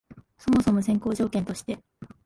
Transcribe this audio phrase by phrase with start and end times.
[0.39, 1.77] そもそも先行条件として、